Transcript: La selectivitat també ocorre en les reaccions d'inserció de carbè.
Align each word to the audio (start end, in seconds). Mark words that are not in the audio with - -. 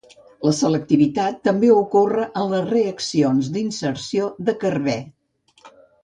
La 0.45 0.51
selectivitat 0.59 1.35
també 1.47 1.67
ocorre 1.73 2.23
en 2.43 2.49
les 2.53 2.65
reaccions 2.71 3.49
d'inserció 3.57 4.31
de 4.49 4.57
carbè. 4.65 4.97